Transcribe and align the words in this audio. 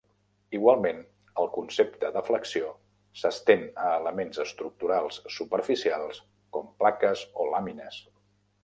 Igualment, 0.59 1.01
el 1.41 1.49
concepte 1.57 2.09
de 2.15 2.23
flexió 2.29 2.71
s'estén 3.25 3.67
a 3.85 3.93
elements 3.99 4.43
estructurals 4.47 5.23
superficials 5.37 6.23
com 6.57 6.75
plaques 6.83 7.27
o 7.45 7.49
làmines. 7.55 8.05